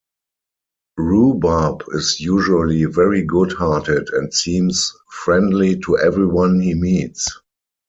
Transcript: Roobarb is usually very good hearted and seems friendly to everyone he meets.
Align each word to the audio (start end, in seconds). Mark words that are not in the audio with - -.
Roobarb 0.97 1.83
is 1.93 2.19
usually 2.19 2.85
very 2.85 3.21
good 3.23 3.51
hearted 3.51 4.09
and 4.13 4.33
seems 4.33 4.91
friendly 5.11 5.79
to 5.81 5.95
everyone 5.99 6.59
he 6.59 6.73
meets. 6.73 7.27